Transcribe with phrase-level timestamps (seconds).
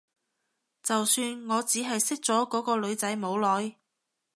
[0.81, 3.77] 就算我只係識咗嗰個女仔冇耐